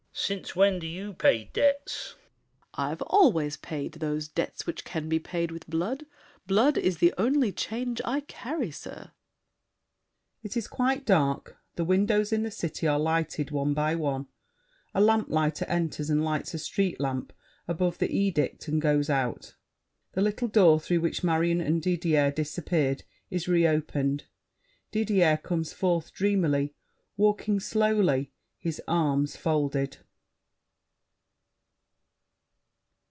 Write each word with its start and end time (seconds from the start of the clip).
VILLAC. 0.13 0.27
Since 0.27 0.55
when 0.57 0.77
do 0.77 0.85
you 0.87 1.13
pay 1.13 1.45
debts? 1.53 2.15
SAVERNY 2.15 2.17
(proudly). 2.75 2.91
I've 2.91 3.01
always 3.03 3.55
paid 3.57 3.93
Those 3.93 4.27
debts 4.27 4.67
which 4.67 4.83
can 4.83 5.07
be 5.07 5.19
paid 5.19 5.51
with 5.51 5.65
blood. 5.69 6.05
Blood 6.45 6.77
is 6.77 6.97
the 6.97 7.13
only 7.17 7.53
change 7.53 8.01
I 8.03 8.19
carry, 8.19 8.71
sir! 8.71 9.11
[It 10.43 10.57
is 10.57 10.67
quite 10.67 11.05
dark; 11.05 11.57
the 11.75 11.85
windows 11.85 12.33
in 12.33 12.43
the 12.43 12.51
city 12.51 12.85
are 12.87 12.99
lighted 12.99 13.51
one 13.51 13.73
by 13.73 13.95
one; 13.95 14.27
a 14.93 14.99
lamplighter 14.99 15.65
enters 15.65 16.09
and 16.09 16.23
lights 16.25 16.53
a 16.53 16.59
street 16.59 16.99
lamp 16.99 17.31
above 17.65 17.97
the 17.97 18.13
edict 18.13 18.67
and 18.67 18.81
goes 18.81 19.09
out. 19.09 19.55
The 20.11 20.21
little 20.21 20.49
door 20.49 20.81
through 20.81 20.99
which 20.99 21.23
Marion 21.23 21.61
and 21.61 21.81
Didier 21.81 22.31
disappeared 22.31 23.03
is 23.29 23.47
re 23.47 23.65
opened. 23.65 24.25
Didier 24.91 25.37
comes 25.37 25.71
forth 25.71 26.11
dreamily, 26.13 26.75
walking 27.15 27.61
slowly, 27.61 28.33
his 28.59 28.79
arms 28.87 29.35
folded. 29.35 29.97